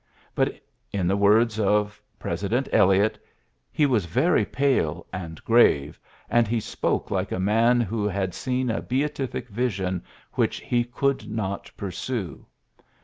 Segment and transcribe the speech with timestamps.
[0.33, 0.59] But,
[0.91, 3.19] in the words of President Eliot, ^^
[3.71, 8.71] he was very pale and grave, and he spoke like a man who had seen
[8.71, 10.03] a beatific vision
[10.33, 12.47] which he could not pursue.